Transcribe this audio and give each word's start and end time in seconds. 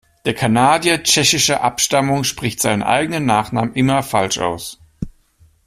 Der 0.25 0.33
Kanadier 0.33 1.03
tschechischer 1.03 1.61
Abstammung 1.61 2.23
spricht 2.23 2.59
seinen 2.59 2.81
eigenen 2.81 3.27
Nachnamen 3.27 3.75
immer 3.75 4.01
falsch 4.01 4.39
aus. 4.39 4.79